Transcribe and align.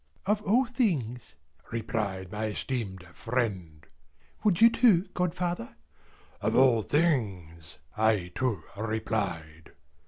"Of 0.25 0.41
all 0.41 0.65
things," 0.65 1.35
replied 1.71 2.31
my 2.31 2.45
esteemed 2.45 3.03
friend. 3.13 3.85
"Would 4.43 4.59
you, 4.59 5.05
godfather?" 5.13 5.75
"Of 6.41 6.55
all 6.55 6.81
things," 6.81 7.77
I 7.95 8.31
too 8.33 8.63
replied. 8.75 9.73